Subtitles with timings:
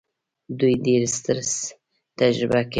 [0.59, 1.51] دوی ډېر سټرس
[2.19, 2.69] تجربه کوي.